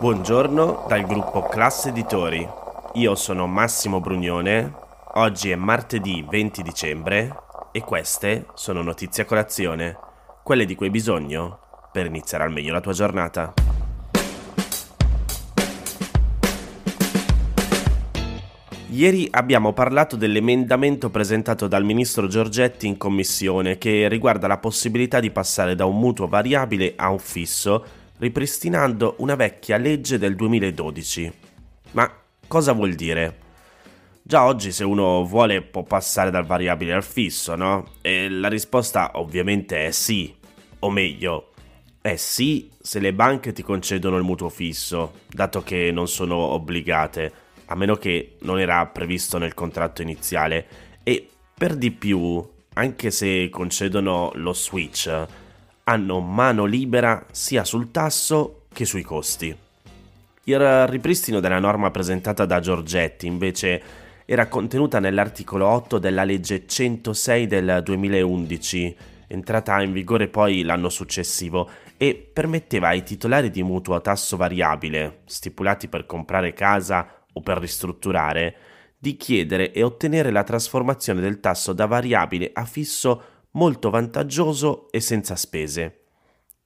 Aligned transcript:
Buongiorno 0.00 0.86
dal 0.88 1.04
gruppo 1.04 1.42
Classe 1.42 1.90
Editori. 1.90 2.48
Io 2.94 3.14
sono 3.16 3.46
Massimo 3.46 4.00
Brugnone. 4.00 4.72
Oggi 5.16 5.50
è 5.50 5.56
martedì 5.56 6.24
20 6.26 6.62
dicembre 6.62 7.36
e 7.70 7.82
queste 7.82 8.46
sono 8.54 8.80
notizie 8.80 9.24
a 9.24 9.26
colazione, 9.26 9.98
quelle 10.42 10.64
di 10.64 10.74
cui 10.74 10.86
hai 10.86 10.92
bisogno 10.92 11.58
per 11.92 12.06
iniziare 12.06 12.44
al 12.44 12.50
meglio 12.50 12.72
la 12.72 12.80
tua 12.80 12.94
giornata. 12.94 13.52
Ieri 18.88 19.28
abbiamo 19.30 19.74
parlato 19.74 20.16
dell'emendamento 20.16 21.10
presentato 21.10 21.68
dal 21.68 21.84
ministro 21.84 22.26
Giorgetti 22.26 22.86
in 22.86 22.96
commissione 22.96 23.76
che 23.76 24.08
riguarda 24.08 24.46
la 24.46 24.56
possibilità 24.56 25.20
di 25.20 25.30
passare 25.30 25.74
da 25.74 25.84
un 25.84 25.98
mutuo 25.98 26.26
variabile 26.26 26.94
a 26.96 27.10
un 27.10 27.18
fisso 27.18 27.84
ripristinando 28.20 29.14
una 29.18 29.34
vecchia 29.34 29.78
legge 29.78 30.18
del 30.18 30.36
2012. 30.36 31.32
Ma 31.92 32.12
cosa 32.46 32.72
vuol 32.72 32.92
dire? 32.92 33.48
Già 34.22 34.44
oggi 34.44 34.72
se 34.72 34.84
uno 34.84 35.24
vuole 35.24 35.62
può 35.62 35.82
passare 35.82 36.30
dal 36.30 36.44
variabile 36.44 36.92
al 36.92 37.02
fisso, 37.02 37.56
no? 37.56 37.94
E 38.02 38.28
la 38.28 38.48
risposta 38.48 39.12
ovviamente 39.14 39.86
è 39.86 39.90
sì, 39.90 40.32
o 40.80 40.90
meglio, 40.90 41.52
è 42.02 42.16
sì 42.16 42.70
se 42.80 43.00
le 43.00 43.14
banche 43.14 43.52
ti 43.52 43.62
concedono 43.62 44.18
il 44.18 44.22
mutuo 44.22 44.50
fisso, 44.50 45.20
dato 45.26 45.62
che 45.62 45.90
non 45.90 46.06
sono 46.06 46.36
obbligate, 46.36 47.32
a 47.66 47.74
meno 47.74 47.96
che 47.96 48.36
non 48.42 48.60
era 48.60 48.84
previsto 48.86 49.38
nel 49.38 49.54
contratto 49.54 50.02
iniziale, 50.02 50.66
e 51.02 51.26
per 51.54 51.74
di 51.74 51.90
più, 51.90 52.46
anche 52.74 53.10
se 53.10 53.48
concedono 53.48 54.30
lo 54.34 54.52
switch, 54.52 55.26
hanno 55.90 56.20
mano 56.20 56.66
libera 56.66 57.26
sia 57.32 57.64
sul 57.64 57.90
tasso 57.90 58.66
che 58.72 58.84
sui 58.84 59.02
costi. 59.02 59.54
Il 60.44 60.86
ripristino 60.86 61.40
della 61.40 61.58
norma 61.58 61.90
presentata 61.90 62.46
da 62.46 62.60
Giorgetti 62.60 63.26
invece 63.26 63.82
era 64.24 64.46
contenuta 64.46 65.00
nell'articolo 65.00 65.66
8 65.66 65.98
della 65.98 66.22
legge 66.22 66.64
106 66.64 67.46
del 67.48 67.80
2011, 67.82 68.96
entrata 69.26 69.82
in 69.82 69.92
vigore 69.92 70.28
poi 70.28 70.62
l'anno 70.62 70.88
successivo, 70.88 71.68
e 71.96 72.14
permetteva 72.14 72.88
ai 72.88 73.02
titolari 73.02 73.50
di 73.50 73.64
mutuo 73.64 73.96
a 73.96 74.00
tasso 74.00 74.36
variabile, 74.36 75.22
stipulati 75.24 75.88
per 75.88 76.06
comprare 76.06 76.52
casa 76.52 77.24
o 77.32 77.40
per 77.40 77.58
ristrutturare, 77.58 78.54
di 78.96 79.16
chiedere 79.16 79.72
e 79.72 79.82
ottenere 79.82 80.30
la 80.30 80.44
trasformazione 80.44 81.20
del 81.20 81.40
tasso 81.40 81.72
da 81.72 81.86
variabile 81.86 82.50
a 82.52 82.64
fisso 82.64 83.22
molto 83.52 83.90
vantaggioso 83.90 84.90
e 84.90 85.00
senza 85.00 85.36
spese. 85.36 86.04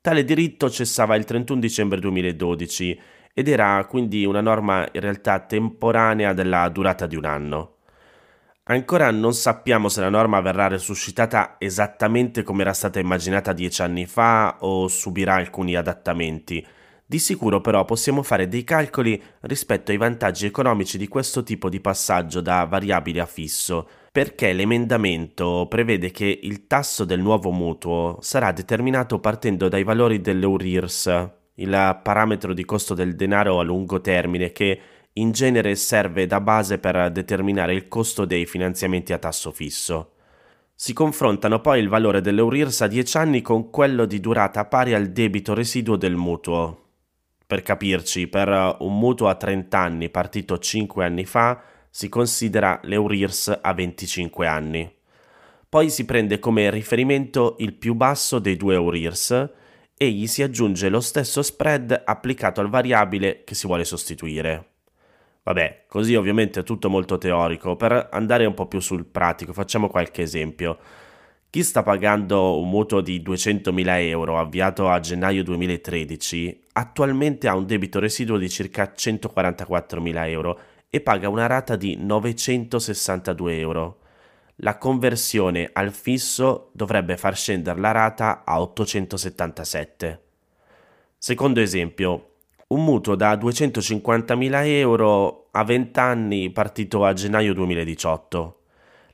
Tale 0.01 0.25
diritto 0.25 0.69
cessava 0.69 1.17
il 1.17 1.25
31 1.25 1.61
dicembre 1.61 1.99
2012 1.99 3.01
ed 3.33 3.49
era 3.49 3.85
quindi 3.87 4.25
una 4.25 4.41
norma 4.41 4.87
in 4.93 5.01
realtà 5.01 5.41
temporanea 5.41 6.33
della 6.33 6.69
durata 6.69 7.07
di 7.07 7.17
un 7.17 7.25
anno. 7.25 7.77
Ancora 8.67 9.11
non 9.11 9.35
sappiamo 9.35 9.89
se 9.89 10.01
la 10.01 10.09
norma 10.09 10.41
verrà 10.41 10.69
resuscitata 10.69 11.57
esattamente 11.59 12.43
come 12.43 12.63
era 12.63 12.73
stata 12.73 12.99
immaginata 12.99 13.53
dieci 13.53 13.83
anni 13.83 14.07
fa 14.07 14.57
o 14.61 14.89
subirà 14.89 15.35
alcuni 15.35 15.75
adattamenti. 15.75 16.67
Di 17.07 17.19
sicuro 17.19 17.61
però 17.61 17.85
possiamo 17.85 18.23
fare 18.23 18.49
dei 18.49 18.65
calcoli 18.65 19.23
rispetto 19.43 19.91
ai 19.91 19.99
vantaggi 19.99 20.47
economici 20.47 20.97
di 20.97 21.07
questo 21.07 21.43
tipo 21.43 21.69
di 21.69 21.79
passaggio 21.79 22.41
da 22.41 22.65
variabile 22.65 23.21
a 23.21 23.27
fisso, 23.27 23.87
perché 24.11 24.55
l'emendamento 24.55 25.67
prevede 25.69 26.11
che 26.11 26.39
il 26.43 26.67
tasso 26.67 27.05
del 27.05 27.21
nuovo 27.21 27.51
mutuo 27.51 28.19
sarà 28.23 28.53
determinato 28.53 29.19
partendo 29.19 29.69
dai 29.69 29.85
valori 29.85 30.23
dell'EURIRS, 30.23 31.31
il 31.57 32.01
parametro 32.03 32.55
di 32.55 32.65
costo 32.65 32.95
del 32.95 33.15
denaro 33.15 33.61
a 33.61 33.63
lungo 33.63 34.01
termine 34.01 34.51
che 34.51 34.81
in 35.13 35.31
genere 35.31 35.77
serve 35.77 36.27
da 36.27 36.41
base 36.41 36.79
per 36.79 37.13
determinare 37.13 37.75
il 37.75 37.87
costo 37.87 38.25
dei 38.25 38.47
finanziamenti 38.47 39.13
a 39.13 39.19
tasso 39.19 39.53
fisso. 39.53 40.15
Si 40.75 40.93
confrontano 40.93 41.61
poi 41.61 41.81
il 41.81 41.89
valore 41.89 42.21
dell'EURIRS 42.21 42.81
a 42.81 42.87
10 42.89 43.17
anni 43.19 43.43
con 43.43 43.71
quello 43.71 44.07
di 44.07 44.19
durata 44.19 44.65
pari 44.65 44.95
al 44.95 45.09
debito 45.09 45.55
residuo 45.55 45.97
del 45.97 46.17
mutuo. 46.17 46.84
Per 47.55 47.63
capirci, 47.63 48.27
per 48.27 48.79
un 48.81 48.99
mutuo 48.99 49.29
a 49.29 49.37
30 49.37 49.79
anni 49.79 50.09
partito 50.09 50.59
5 50.59 51.05
anni 51.05 51.25
fa, 51.25 51.63
si 51.89 52.09
considera 52.09 52.81
l'Eurirs 52.83 53.61
a 53.63 53.73
25 53.73 54.45
anni. 54.49 54.93
Poi 55.69 55.89
si 55.89 56.05
prende 56.05 56.41
come 56.41 56.69
riferimento 56.69 57.55
il 57.61 57.75
più 57.75 57.95
basso 57.95 58.41
dei 58.41 58.57
due 58.57 58.75
Eurirs 58.75 59.51
e 59.97 60.11
gli 60.11 60.27
si 60.27 60.43
aggiunge 60.43 60.89
lo 60.89 60.99
stesso 60.99 61.43
spread 61.43 62.03
applicato 62.05 62.61
al 62.61 62.69
variabile 62.69 63.45
che 63.45 63.55
si 63.55 63.69
vuole 63.69 63.85
sostituire. 63.85 64.71
Vabbè, 65.45 65.85
così 65.87 66.17
ovviamente 66.17 66.59
è 66.59 66.65
tutto 66.65 66.91
molto 66.91 67.19
teorico, 67.19 67.77
per 67.77 68.09
andare 68.11 68.47
un 68.47 68.55
po' 68.55 68.67
più 68.67 68.81
sul 68.81 69.05
pratico 69.05 69.53
facciamo 69.53 69.89
qualche 69.89 70.23
esempio. 70.23 70.77
Chi 71.55 71.63
sta 71.63 71.85
pagando 71.85 72.59
un 72.59 72.69
mutuo 72.69 73.01
di 73.01 73.23
200.000 73.23 74.09
euro 74.09 74.41
avviato 74.41 74.89
a 74.89 74.99
gennaio 74.99 75.45
2013 75.45 76.63
attualmente 76.73 77.47
ha 77.47 77.55
un 77.55 77.65
debito 77.65 78.01
residuo 78.01 78.39
di 78.39 78.49
circa 78.51 78.93
144.000 78.93 80.29
euro 80.31 80.59
e 80.91 81.01
paga 81.01 81.29
una 81.29 81.47
rata 81.47 81.77
di 81.77 81.95
962 81.95 83.59
euro. 83.61 83.99
La 84.57 84.79
conversione 84.79 85.71
al 85.73 85.93
fisso 85.93 86.71
dovrebbe 86.73 87.17
far 87.17 87.37
scendere 87.37 87.79
la 87.79 87.93
rata 87.93 88.43
a 88.45 88.61
877. 88.61 90.23
Secondo 91.17 91.61
esempio, 91.61 92.31
un 92.67 92.83
mutuo 92.83 93.15
da 93.15 93.33
250.000 93.35 94.67
euro 94.67 95.51
a 95.53 95.63
20 95.63 96.01
anni 96.01 96.51
partito 96.51 97.05
a 97.05 97.13
gennaio 97.13 97.55
2018. 97.55 98.59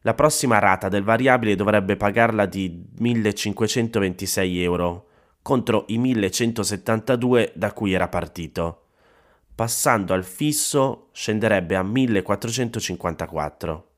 La 0.02 0.14
prossima 0.14 0.58
rata 0.58 0.88
del 0.88 1.02
variabile 1.02 1.56
dovrebbe 1.56 1.96
pagarla 1.96 2.46
di 2.46 2.86
1526 2.98 4.62
euro 4.62 5.08
contro 5.42 5.84
i 5.88 5.98
1172 5.98 7.52
da 7.54 7.72
cui 7.72 7.92
era 7.92 8.08
partito. 8.08 8.86
Passando 9.54 10.14
al 10.14 10.24
fisso 10.24 11.08
scenderebbe 11.12 11.76
a 11.76 11.82
1454. 11.82 13.88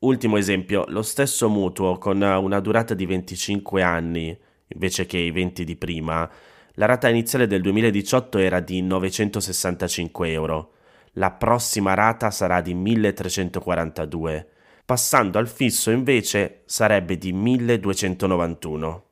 Ultimo 0.00 0.36
esempio, 0.36 0.84
lo 0.88 1.02
stesso 1.02 1.48
mutuo 1.48 1.98
con 1.98 2.20
una 2.20 2.60
durata 2.60 2.94
di 2.94 3.06
25 3.06 3.82
anni 3.82 4.38
invece 4.72 5.06
che 5.06 5.18
i 5.18 5.30
20 5.30 5.64
di 5.64 5.76
prima, 5.76 6.28
la 6.74 6.86
rata 6.86 7.08
iniziale 7.08 7.46
del 7.46 7.62
2018 7.62 8.38
era 8.38 8.60
di 8.60 8.80
965 8.82 10.30
euro, 10.30 10.72
la 11.14 11.32
prossima 11.32 11.94
rata 11.94 12.30
sarà 12.30 12.60
di 12.60 12.74
1342, 12.74 14.50
passando 14.90 15.38
al 15.38 15.46
fisso 15.46 15.92
invece 15.92 16.62
sarebbe 16.64 17.16
di 17.16 17.32
1291. 17.32 19.04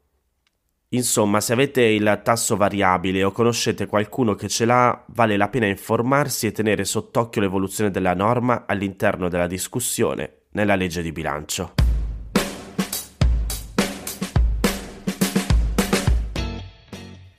Insomma, 0.88 1.40
se 1.40 1.52
avete 1.52 1.82
il 1.82 2.20
tasso 2.24 2.56
variabile 2.56 3.22
o 3.22 3.30
conoscete 3.30 3.86
qualcuno 3.86 4.34
che 4.34 4.48
ce 4.48 4.64
l'ha, 4.64 5.04
vale 5.10 5.36
la 5.36 5.48
pena 5.48 5.66
informarsi 5.66 6.48
e 6.48 6.52
tenere 6.52 6.84
sott'occhio 6.84 7.40
l'evoluzione 7.40 7.92
della 7.92 8.14
norma 8.14 8.64
all'interno 8.66 9.28
della 9.28 9.46
discussione 9.46 10.46
nella 10.50 10.74
legge 10.74 11.00
di 11.00 11.12
bilancio. 11.12 11.87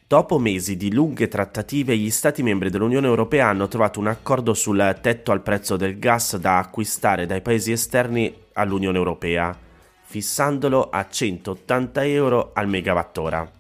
Dopo 0.09 0.40
mesi 0.40 0.75
di 0.75 0.92
lunghe 0.92 1.28
trattative, 1.28 1.96
gli 1.96 2.09
Stati 2.09 2.42
membri 2.42 2.72
dell'Unione 2.72 3.06
Europea 3.06 3.50
hanno 3.50 3.68
trovato 3.68 4.00
un 4.00 4.08
accordo 4.08 4.56
sul 4.56 4.97
tetto 5.03 5.31
al 5.31 5.44
prezzo 5.44 5.78
del 5.78 6.00
gas 6.00 6.36
da 6.38 6.58
acquistare 6.58 7.28
dai 7.28 7.42
paesi 7.42 7.72
esterni 7.72 8.34
all'Unione 8.53 8.98
Europea 8.98 9.56
fissandolo 10.02 10.90
a 10.90 11.08
180 11.08 12.06
euro 12.06 12.50
al 12.56 12.68
megawattora. 12.68 13.51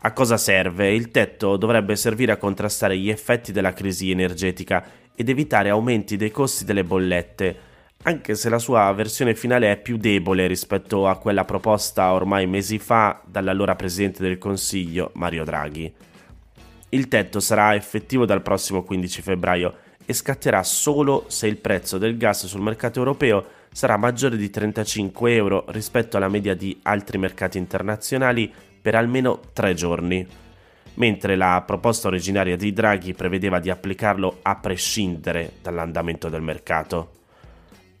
A 0.00 0.12
cosa 0.12 0.36
serve? 0.38 0.92
Il 0.92 1.12
tetto 1.12 1.56
dovrebbe 1.56 1.94
servire 1.94 2.32
a 2.32 2.36
contrastare 2.36 2.98
gli 2.98 3.08
effetti 3.08 3.52
della 3.52 3.72
crisi 3.72 4.10
energetica 4.10 4.84
ed 5.14 5.28
evitare 5.28 5.68
aumenti 5.68 6.16
dei 6.16 6.32
costi 6.32 6.64
delle 6.64 6.82
bollette, 6.82 7.56
anche 8.02 8.34
se 8.34 8.48
la 8.48 8.58
sua 8.58 8.90
versione 8.92 9.34
finale 9.34 9.70
è 9.70 9.76
più 9.76 9.98
debole 9.98 10.46
rispetto 10.46 11.06
a 11.06 11.18
quella 11.18 11.44
proposta 11.44 12.12
ormai 12.12 12.46
mesi 12.46 12.78
fa 12.78 13.20
dall'allora 13.26 13.76
Presidente 13.76 14.22
del 14.22 14.38
Consiglio 14.38 15.10
Mario 15.14 15.44
Draghi. 15.44 15.92
Il 16.90 17.08
tetto 17.08 17.40
sarà 17.40 17.74
effettivo 17.74 18.24
dal 18.24 18.40
prossimo 18.40 18.82
15 18.82 19.20
febbraio 19.20 19.74
e 20.06 20.14
scatterà 20.14 20.62
solo 20.62 21.26
se 21.28 21.46
il 21.46 21.58
prezzo 21.58 21.98
del 21.98 22.16
gas 22.16 22.46
sul 22.46 22.62
mercato 22.62 22.98
europeo 22.98 23.44
sarà 23.70 23.98
maggiore 23.98 24.38
di 24.38 24.48
35 24.48 25.34
euro 25.34 25.64
rispetto 25.68 26.16
alla 26.16 26.28
media 26.28 26.54
di 26.54 26.76
altri 26.82 27.18
mercati 27.18 27.58
internazionali 27.58 28.50
per 28.80 28.94
almeno 28.94 29.40
3 29.52 29.74
giorni, 29.74 30.26
mentre 30.94 31.36
la 31.36 31.62
proposta 31.66 32.08
originaria 32.08 32.56
di 32.56 32.72
Draghi 32.72 33.12
prevedeva 33.12 33.60
di 33.60 33.68
applicarlo 33.68 34.38
a 34.40 34.56
prescindere 34.56 35.52
dall'andamento 35.60 36.30
del 36.30 36.42
mercato. 36.42 37.18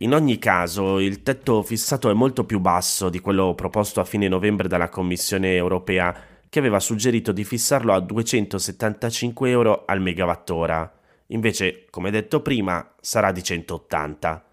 In 0.02 0.14
ogni 0.14 0.38
caso, 0.38 0.98
il 0.98 1.22
tetto 1.22 1.62
fissato 1.62 2.08
è 2.08 2.14
molto 2.14 2.44
più 2.44 2.58
basso 2.58 3.10
di 3.10 3.20
quello 3.20 3.54
proposto 3.54 4.00
a 4.00 4.06
fine 4.06 4.28
novembre 4.28 4.66
dalla 4.66 4.88
Commissione 4.88 5.54
europea, 5.56 6.16
che 6.48 6.58
aveva 6.58 6.80
suggerito 6.80 7.32
di 7.32 7.44
fissarlo 7.44 7.92
a 7.92 8.00
275 8.00 9.50
euro 9.50 9.84
al 9.84 10.00
megawattora. 10.00 10.90
Invece, 11.26 11.84
come 11.90 12.10
detto 12.10 12.40
prima, 12.40 12.94
sarà 12.98 13.30
di 13.30 13.42
180. 13.42 14.44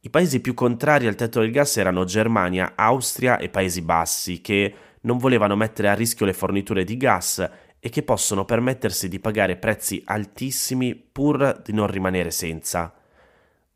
I 0.00 0.10
paesi 0.10 0.40
più 0.42 0.52
contrari 0.52 1.06
al 1.06 1.14
tetto 1.14 1.40
del 1.40 1.50
gas 1.50 1.78
erano 1.78 2.04
Germania, 2.04 2.74
Austria 2.76 3.38
e 3.38 3.48
Paesi 3.48 3.80
Bassi, 3.80 4.42
che 4.42 4.74
non 5.00 5.16
volevano 5.16 5.56
mettere 5.56 5.88
a 5.88 5.94
rischio 5.94 6.26
le 6.26 6.34
forniture 6.34 6.84
di 6.84 6.98
gas 6.98 7.50
e 7.80 7.88
che 7.88 8.02
possono 8.02 8.44
permettersi 8.44 9.08
di 9.08 9.18
pagare 9.18 9.56
prezzi 9.56 10.02
altissimi 10.04 10.94
pur 10.94 11.62
di 11.64 11.72
non 11.72 11.86
rimanere 11.86 12.30
senza. 12.30 12.92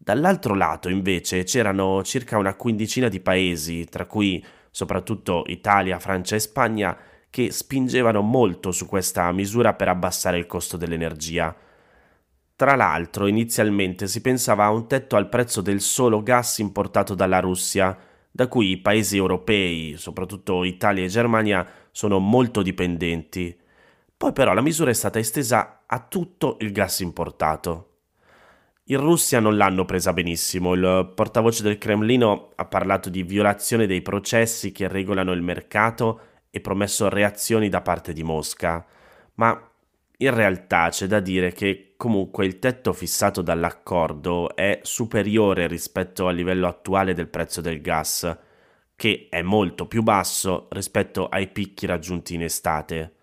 Dall'altro 0.00 0.54
lato, 0.54 0.88
invece, 0.88 1.42
c'erano 1.42 2.02
circa 2.04 2.38
una 2.38 2.54
quindicina 2.54 3.08
di 3.08 3.20
paesi, 3.20 3.84
tra 3.84 4.06
cui 4.06 4.42
soprattutto 4.70 5.42
Italia, 5.48 5.98
Francia 5.98 6.36
e 6.36 6.40
Spagna, 6.40 6.96
che 7.28 7.50
spingevano 7.50 8.20
molto 8.20 8.70
su 8.70 8.86
questa 8.86 9.30
misura 9.32 9.74
per 9.74 9.88
abbassare 9.88 10.38
il 10.38 10.46
costo 10.46 10.76
dell'energia. 10.76 11.54
Tra 12.56 12.74
l'altro, 12.76 13.26
inizialmente 13.26 14.06
si 14.06 14.20
pensava 14.20 14.64
a 14.64 14.70
un 14.70 14.86
tetto 14.86 15.16
al 15.16 15.28
prezzo 15.28 15.60
del 15.60 15.80
solo 15.80 16.22
gas 16.22 16.58
importato 16.58 17.14
dalla 17.14 17.40
Russia, 17.40 17.96
da 18.30 18.46
cui 18.46 18.70
i 18.70 18.78
paesi 18.78 19.16
europei, 19.16 19.96
soprattutto 19.96 20.64
Italia 20.64 21.04
e 21.04 21.08
Germania, 21.08 21.66
sono 21.90 22.18
molto 22.18 22.62
dipendenti. 22.62 23.56
Poi 24.16 24.32
però 24.32 24.54
la 24.54 24.60
misura 24.60 24.90
è 24.90 24.94
stata 24.94 25.18
estesa 25.18 25.82
a 25.86 26.00
tutto 26.00 26.56
il 26.60 26.72
gas 26.72 27.00
importato. 27.00 27.87
In 28.90 29.00
Russia 29.00 29.38
non 29.38 29.58
l'hanno 29.58 29.84
presa 29.84 30.14
benissimo, 30.14 30.72
il 30.72 31.12
portavoce 31.14 31.62
del 31.62 31.76
Cremlino 31.76 32.52
ha 32.54 32.64
parlato 32.64 33.10
di 33.10 33.22
violazione 33.22 33.86
dei 33.86 34.00
processi 34.00 34.72
che 34.72 34.88
regolano 34.88 35.32
il 35.32 35.42
mercato 35.42 36.20
e 36.48 36.62
promesso 36.62 37.10
reazioni 37.10 37.68
da 37.68 37.82
parte 37.82 38.14
di 38.14 38.22
Mosca, 38.22 38.82
ma 39.34 39.70
in 40.16 40.34
realtà 40.34 40.88
c'è 40.88 41.06
da 41.06 41.20
dire 41.20 41.52
che 41.52 41.92
comunque 41.98 42.46
il 42.46 42.58
tetto 42.58 42.94
fissato 42.94 43.42
dall'accordo 43.42 44.56
è 44.56 44.80
superiore 44.82 45.66
rispetto 45.66 46.26
al 46.26 46.36
livello 46.36 46.66
attuale 46.66 47.12
del 47.12 47.28
prezzo 47.28 47.60
del 47.60 47.82
gas, 47.82 48.38
che 48.96 49.26
è 49.28 49.42
molto 49.42 49.86
più 49.86 50.02
basso 50.02 50.66
rispetto 50.70 51.28
ai 51.28 51.48
picchi 51.48 51.84
raggiunti 51.84 52.32
in 52.32 52.42
estate 52.42 53.16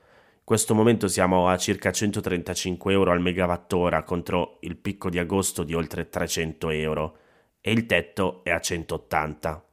questo 0.45 0.75
momento 0.75 1.07
siamo 1.07 1.50
a 1.50 1.57
circa 1.57 1.92
135 1.92 2.94
euro 2.94 3.12
al 3.12 3.19
megawattora 3.19 4.03
contro 4.03 4.59
il 4.62 4.77
picco 4.77 5.09
di 5.09 5.18
agosto 5.18 5.63
di 5.63 5.74
oltre 5.74 6.07
300 6.07 6.69
euro 6.69 7.18
e 7.59 7.71
il 7.71 7.88
tetto 7.88 8.44
è 8.44 8.51
a 8.51 8.59
180. 8.59 9.65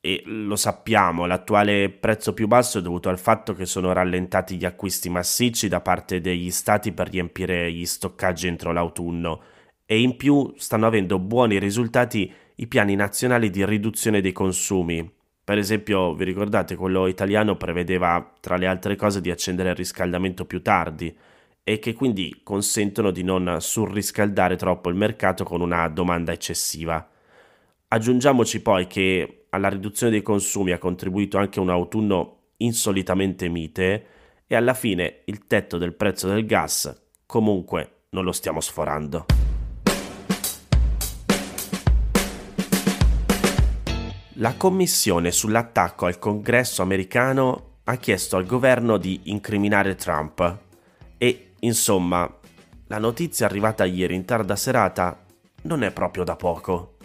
E 0.00 0.22
lo 0.26 0.56
sappiamo, 0.56 1.26
l'attuale 1.26 1.90
prezzo 1.90 2.34
più 2.34 2.48
basso 2.48 2.78
è 2.78 2.82
dovuto 2.82 3.08
al 3.08 3.20
fatto 3.20 3.54
che 3.54 3.66
sono 3.66 3.92
rallentati 3.92 4.56
gli 4.56 4.64
acquisti 4.64 5.08
massicci 5.08 5.68
da 5.68 5.80
parte 5.80 6.20
degli 6.20 6.50
stati 6.50 6.90
per 6.90 7.08
riempire 7.08 7.70
gli 7.70 7.86
stoccaggi 7.86 8.48
entro 8.48 8.72
l'autunno 8.72 9.42
e 9.86 10.00
in 10.00 10.16
più 10.16 10.52
stanno 10.56 10.88
avendo 10.88 11.20
buoni 11.20 11.60
risultati 11.60 12.32
i 12.56 12.66
piani 12.66 12.96
nazionali 12.96 13.48
di 13.48 13.64
riduzione 13.64 14.20
dei 14.20 14.32
consumi, 14.32 15.08
per 15.44 15.58
esempio, 15.58 16.14
vi 16.14 16.24
ricordate, 16.24 16.74
quello 16.74 17.06
italiano 17.06 17.56
prevedeva, 17.56 18.32
tra 18.40 18.56
le 18.56 18.66
altre 18.66 18.96
cose, 18.96 19.20
di 19.20 19.30
accendere 19.30 19.70
il 19.70 19.74
riscaldamento 19.76 20.46
più 20.46 20.62
tardi 20.62 21.14
e 21.62 21.78
che 21.78 21.92
quindi 21.92 22.40
consentono 22.42 23.10
di 23.10 23.22
non 23.22 23.58
surriscaldare 23.60 24.56
troppo 24.56 24.88
il 24.88 24.94
mercato 24.94 25.44
con 25.44 25.60
una 25.60 25.86
domanda 25.88 26.32
eccessiva. 26.32 27.06
Aggiungiamoci 27.88 28.62
poi 28.62 28.86
che 28.86 29.46
alla 29.50 29.68
riduzione 29.68 30.12
dei 30.12 30.22
consumi 30.22 30.72
ha 30.72 30.78
contribuito 30.78 31.36
anche 31.36 31.60
un 31.60 31.68
autunno 31.68 32.38
insolitamente 32.58 33.48
mite 33.48 34.06
e 34.46 34.56
alla 34.56 34.74
fine 34.74 35.20
il 35.26 35.46
tetto 35.46 35.76
del 35.76 35.92
prezzo 35.92 36.26
del 36.28 36.46
gas 36.46 37.02
comunque 37.26 38.04
non 38.10 38.24
lo 38.24 38.32
stiamo 38.32 38.60
sforando. 38.60 39.43
La 44.38 44.54
commissione 44.56 45.30
sull'attacco 45.30 46.06
al 46.06 46.18
congresso 46.18 46.82
americano 46.82 47.76
ha 47.84 47.94
chiesto 47.94 48.36
al 48.36 48.46
governo 48.46 48.96
di 48.96 49.20
incriminare 49.24 49.94
Trump 49.94 50.58
e, 51.16 51.52
insomma, 51.60 52.28
la 52.88 52.98
notizia 52.98 53.46
arrivata 53.46 53.84
ieri 53.84 54.16
in 54.16 54.24
tarda 54.24 54.56
serata 54.56 55.24
non 55.62 55.84
è 55.84 55.92
proprio 55.92 56.24
da 56.24 56.34
poco. 56.34 56.96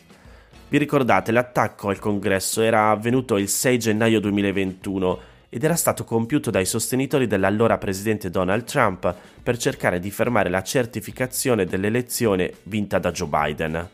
Vi 0.69 0.79
ricordate, 0.79 1.31
l'attacco 1.31 1.89
al 1.89 1.99
congresso 1.99 2.63
era 2.63 2.89
avvenuto 2.89 3.37
il 3.37 3.47
6 3.47 3.77
gennaio 3.77 4.19
2021 4.19 5.19
ed 5.49 5.63
era 5.63 5.75
stato 5.75 6.05
compiuto 6.05 6.49
dai 6.49 6.65
sostenitori 6.65 7.27
dell'allora 7.27 7.77
presidente 7.77 8.31
Donald 8.31 8.63
Trump 8.63 9.15
per 9.43 9.55
cercare 9.57 9.99
di 9.99 10.09
fermare 10.09 10.49
la 10.49 10.63
certificazione 10.63 11.65
dell'elezione 11.65 12.53
vinta 12.63 12.97
da 12.97 13.11
Joe 13.11 13.27
Biden. 13.27 13.89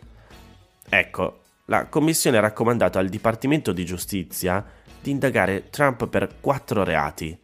Ecco, 0.88 1.40
la 1.66 1.88
Commissione 1.88 2.38
ha 2.38 2.42
raccomandato 2.42 3.00
al 3.00 3.10
Dipartimento 3.10 3.72
di 3.72 3.86
Giustizia 3.86 4.64
di 5.02 5.10
indagare 5.10 5.70
Trump 5.70 6.08
per 6.08 6.36
quattro 6.40 6.84
reati. 6.84 7.38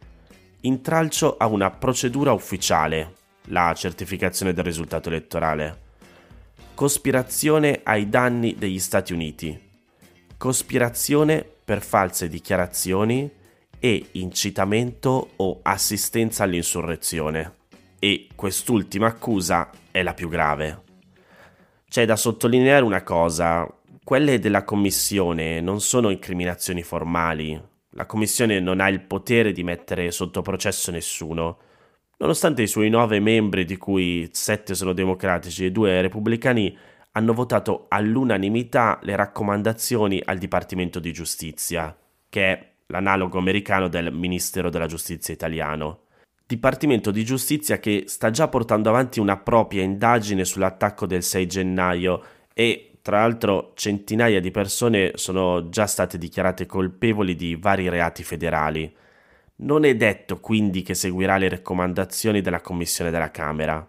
Intralcio 0.60 1.36
a 1.36 1.46
una 1.46 1.70
procedura 1.70 2.32
ufficiale, 2.32 3.14
la 3.46 3.74
certificazione 3.74 4.52
del 4.52 4.64
risultato 4.64 5.08
elettorale. 5.08 5.80
Cospirazione 6.74 7.80
ai 7.82 8.08
danni 8.08 8.54
degli 8.56 8.78
Stati 8.78 9.12
Uniti. 9.12 9.70
Cospirazione 10.36 11.44
per 11.64 11.82
false 11.82 12.28
dichiarazioni 12.28 13.30
e 13.78 14.06
incitamento 14.12 15.30
o 15.36 15.58
assistenza 15.62 16.44
all'insurrezione. 16.44 17.56
E 17.98 18.28
quest'ultima 18.36 19.08
accusa 19.08 19.70
è 19.90 20.02
la 20.02 20.14
più 20.14 20.28
grave. 20.28 20.82
C'è 21.88 22.06
da 22.06 22.16
sottolineare 22.16 22.84
una 22.84 23.02
cosa, 23.02 23.68
quelle 24.04 24.38
della 24.38 24.64
Commissione 24.64 25.60
non 25.60 25.80
sono 25.80 26.10
incriminazioni 26.10 26.82
formali. 26.82 27.60
La 27.90 28.06
Commissione 28.06 28.58
non 28.58 28.80
ha 28.80 28.88
il 28.88 29.00
potere 29.00 29.52
di 29.52 29.62
mettere 29.62 30.10
sotto 30.10 30.42
processo 30.42 30.90
nessuno. 30.90 31.58
Nonostante 32.18 32.62
i 32.62 32.66
suoi 32.66 32.88
nove 32.88 33.20
membri, 33.20 33.64
di 33.64 33.76
cui 33.76 34.28
sette 34.32 34.74
sono 34.74 34.92
democratici 34.92 35.64
e 35.64 35.70
due 35.70 36.00
repubblicani, 36.00 36.76
hanno 37.12 37.32
votato 37.32 37.86
all'unanimità 37.88 38.98
le 39.02 39.14
raccomandazioni 39.16 40.20
al 40.24 40.38
Dipartimento 40.38 40.98
di 40.98 41.12
Giustizia, 41.12 41.96
che 42.28 42.44
è 42.44 42.70
l'analogo 42.86 43.38
americano 43.38 43.88
del 43.88 44.12
Ministero 44.12 44.70
della 44.70 44.86
Giustizia 44.86 45.34
italiano. 45.34 46.00
Dipartimento 46.46 47.10
di 47.10 47.24
Giustizia 47.24 47.78
che 47.78 48.04
sta 48.06 48.30
già 48.30 48.48
portando 48.48 48.88
avanti 48.88 49.20
una 49.20 49.36
propria 49.36 49.82
indagine 49.82 50.44
sull'attacco 50.44 51.06
del 51.06 51.22
6 51.22 51.46
gennaio 51.46 52.24
e 52.52 52.91
tra 53.02 53.18
l'altro 53.18 53.72
centinaia 53.74 54.40
di 54.40 54.52
persone 54.52 55.12
sono 55.14 55.68
già 55.68 55.86
state 55.86 56.18
dichiarate 56.18 56.66
colpevoli 56.66 57.34
di 57.34 57.56
vari 57.56 57.88
reati 57.88 58.22
federali. 58.22 58.94
Non 59.56 59.84
è 59.84 59.94
detto 59.96 60.38
quindi 60.38 60.82
che 60.82 60.94
seguirà 60.94 61.36
le 61.36 61.48
raccomandazioni 61.48 62.40
della 62.40 62.60
Commissione 62.60 63.10
della 63.10 63.32
Camera. 63.32 63.86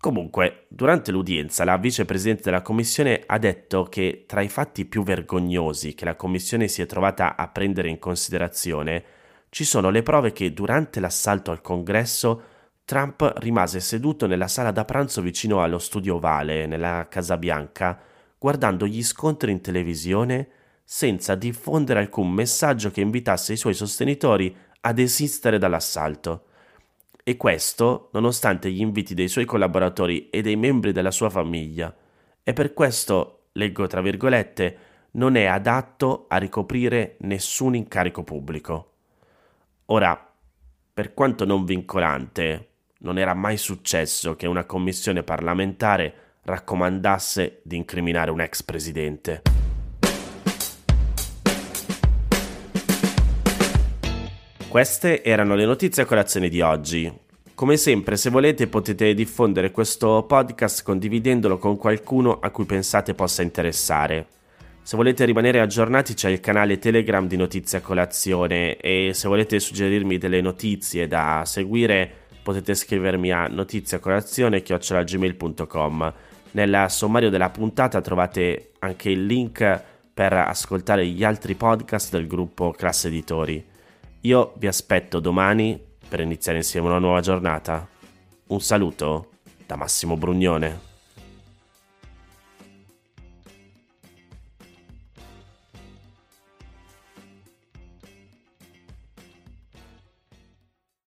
Comunque, 0.00 0.66
durante 0.68 1.10
l'udienza, 1.10 1.64
la 1.64 1.76
vicepresidente 1.76 2.42
della 2.44 2.62
Commissione 2.62 3.22
ha 3.24 3.38
detto 3.38 3.84
che 3.84 4.24
tra 4.26 4.40
i 4.40 4.48
fatti 4.48 4.84
più 4.84 5.02
vergognosi 5.02 5.94
che 5.94 6.04
la 6.04 6.14
Commissione 6.14 6.68
si 6.68 6.82
è 6.82 6.86
trovata 6.86 7.36
a 7.36 7.48
prendere 7.48 7.88
in 7.88 7.98
considerazione 7.98 9.04
ci 9.50 9.64
sono 9.64 9.90
le 9.90 10.02
prove 10.02 10.32
che 10.32 10.52
durante 10.52 11.00
l'assalto 11.00 11.50
al 11.50 11.62
Congresso 11.62 12.42
Trump 12.84 13.34
rimase 13.36 13.80
seduto 13.80 14.26
nella 14.26 14.48
sala 14.48 14.70
da 14.70 14.84
pranzo 14.84 15.20
vicino 15.20 15.62
allo 15.62 15.78
studio 15.78 16.14
ovale, 16.14 16.66
nella 16.66 17.06
Casa 17.10 17.36
Bianca, 17.36 17.98
guardando 18.38 18.86
gli 18.86 19.02
scontri 19.02 19.50
in 19.50 19.60
televisione 19.60 20.48
senza 20.84 21.34
diffondere 21.34 22.00
alcun 22.00 22.32
messaggio 22.32 22.90
che 22.90 23.00
invitasse 23.00 23.52
i 23.52 23.56
suoi 23.56 23.74
sostenitori 23.74 24.56
a 24.80 24.92
desistere 24.92 25.58
dall'assalto. 25.58 26.44
E 27.22 27.36
questo 27.36 28.08
nonostante 28.12 28.70
gli 28.70 28.80
inviti 28.80 29.12
dei 29.12 29.28
suoi 29.28 29.44
collaboratori 29.44 30.30
e 30.30 30.40
dei 30.40 30.56
membri 30.56 30.92
della 30.92 31.10
sua 31.10 31.28
famiglia. 31.28 31.94
E 32.42 32.52
per 32.54 32.72
questo, 32.72 33.48
leggo 33.52 33.86
tra 33.86 34.00
virgolette, 34.00 34.78
non 35.12 35.34
è 35.34 35.44
adatto 35.44 36.24
a 36.28 36.38
ricoprire 36.38 37.16
nessun 37.20 37.74
incarico 37.74 38.22
pubblico. 38.22 38.92
Ora, 39.86 40.32
per 40.94 41.12
quanto 41.12 41.44
non 41.44 41.64
vincolante, 41.64 42.68
non 43.00 43.18
era 43.18 43.34
mai 43.34 43.56
successo 43.56 44.36
che 44.36 44.46
una 44.46 44.64
commissione 44.64 45.22
parlamentare 45.22 46.27
raccomandasse 46.48 47.60
di 47.62 47.76
incriminare 47.76 48.30
un 48.30 48.40
ex 48.40 48.62
presidente. 48.62 49.42
Queste 54.68 55.22
erano 55.22 55.54
le 55.54 55.64
notizie 55.64 56.02
a 56.02 56.06
colazione 56.06 56.48
di 56.48 56.60
oggi. 56.60 57.10
Come 57.54 57.76
sempre, 57.76 58.16
se 58.16 58.30
volete 58.30 58.66
potete 58.66 59.14
diffondere 59.14 59.70
questo 59.70 60.24
podcast 60.26 60.82
condividendolo 60.82 61.58
con 61.58 61.76
qualcuno 61.76 62.38
a 62.38 62.50
cui 62.50 62.64
pensate 62.64 63.14
possa 63.14 63.42
interessare. 63.42 64.26
Se 64.82 64.96
volete 64.96 65.24
rimanere 65.24 65.60
aggiornati 65.60 66.14
c'è 66.14 66.30
il 66.30 66.40
canale 66.40 66.78
Telegram 66.78 67.26
di 67.26 67.36
Notizia 67.36 67.80
Colazione 67.80 68.76
e 68.76 69.10
se 69.12 69.28
volete 69.28 69.60
suggerirmi 69.60 70.16
delle 70.16 70.40
notizie 70.40 71.06
da 71.06 71.42
seguire 71.44 72.10
potete 72.42 72.74
scrivermi 72.74 73.30
a 73.30 73.48
notiziacolazione.gmail.com 73.48 76.14
Nel 76.52 76.86
sommario 76.88 77.30
della 77.30 77.50
puntata 77.50 78.00
trovate 78.00 78.72
anche 78.78 79.10
il 79.10 79.26
link 79.26 79.82
per 80.12 80.32
ascoltare 80.32 81.06
gli 81.06 81.22
altri 81.22 81.54
podcast 81.54 82.10
del 82.12 82.26
gruppo 82.26 82.72
Classe 82.72 83.08
Editori. 83.08 83.64
Io 84.22 84.52
vi 84.56 84.66
aspetto 84.66 85.20
domani 85.20 85.80
per 86.08 86.20
iniziare 86.20 86.58
insieme 86.58 86.88
una 86.88 86.98
nuova 86.98 87.20
giornata. 87.20 87.86
Un 88.48 88.60
saluto 88.60 89.30
da 89.66 89.76
Massimo 89.76 90.16
Brugnone. 90.16 90.87